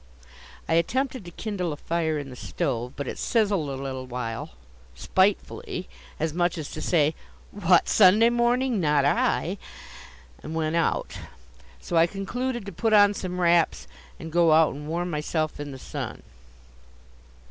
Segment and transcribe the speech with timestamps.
[0.67, 4.49] I attempted to kindle a fire in the stove, but it sizzled a little while,
[4.95, 5.87] spitefully,
[6.19, 7.13] as much as to say,
[7.51, 8.79] "What, Sunday morning?
[8.79, 9.59] Not I!"
[10.41, 11.19] and went out.
[11.79, 13.87] So I concluded to put on some wraps
[14.19, 16.23] and go out and warm myself in the sun.